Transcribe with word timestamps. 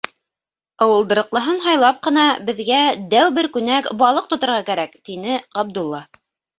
-Ыуылдырыҡлыһын 0.85 1.61
һайлап 1.65 2.01
ҡына 2.09 2.25
беҙгә 2.49 2.81
дәү 3.13 3.31
бер 3.39 3.53
күнәк 3.61 3.93
балыҡ 4.03 4.35
тоторға 4.35 4.69
кәрәк,- 4.75 5.01
тине 5.09 5.41
Ғабдулла. 5.57 6.07